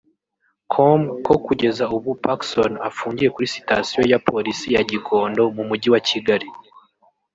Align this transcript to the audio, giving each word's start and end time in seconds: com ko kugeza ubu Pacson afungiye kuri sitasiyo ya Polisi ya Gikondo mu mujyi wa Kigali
com 0.71 1.01
ko 1.25 1.33
kugeza 1.45 1.83
ubu 1.95 2.11
Pacson 2.23 2.73
afungiye 2.89 3.29
kuri 3.35 3.47
sitasiyo 3.55 4.01
ya 4.11 4.21
Polisi 4.27 4.67
ya 4.75 4.81
Gikondo 4.89 5.43
mu 5.55 5.63
mujyi 5.69 5.89
wa 5.93 6.01
Kigali 6.09 6.47